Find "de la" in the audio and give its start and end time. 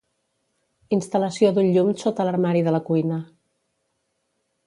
2.69-2.81